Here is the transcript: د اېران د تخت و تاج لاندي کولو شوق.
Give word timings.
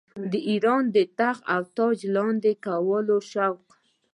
د 0.31 0.33
اېران 0.49 0.83
د 0.95 0.97
تخت 1.19 1.43
و 1.59 1.63
تاج 1.77 1.97
لاندي 2.15 2.53
کولو 2.65 3.17
شوق. 3.31 3.61